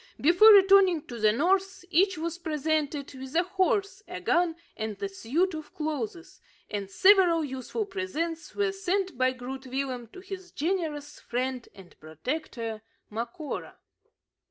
Before 0.19 0.51
returning 0.51 1.03
to 1.03 1.19
the 1.19 1.31
north, 1.31 1.85
each 1.91 2.17
was 2.17 2.39
presented 2.39 3.13
with 3.13 3.35
a 3.35 3.43
horse, 3.43 4.01
a 4.07 4.19
gun, 4.19 4.55
and 4.75 4.99
a 4.99 5.07
suit 5.07 5.53
of 5.53 5.75
clothes; 5.75 6.41
and 6.71 6.89
several 6.89 7.45
useful 7.45 7.85
presents 7.85 8.55
were 8.55 8.71
sent 8.71 9.15
by 9.15 9.31
Groot 9.31 9.67
Willem 9.67 10.07
to 10.07 10.19
his 10.21 10.49
generous 10.51 11.19
friend 11.19 11.69
and 11.75 11.95
protector, 11.99 12.81
Macora. 13.11 13.75